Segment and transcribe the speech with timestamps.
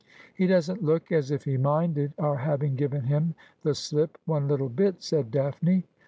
[0.33, 4.67] 'He doesn't look as if he minded our having given him the slip one little
[4.67, 5.83] bit,' said Daphne.